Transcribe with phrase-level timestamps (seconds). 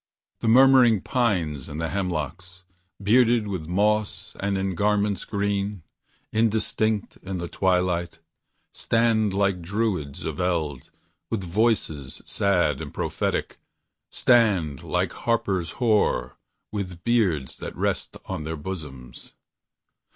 [0.39, 2.63] The murmuring pines and the hemlocks,
[3.03, 5.83] Bearded with moss, and in garments green,
[6.33, 8.17] indistinct in the twilight,
[8.71, 10.89] Stand like Druids of eld,
[11.29, 13.59] with voices sad and prophetic,
[14.09, 16.35] Stand like harpers hoar,
[16.71, 19.35] with beards that rest on their bosoms.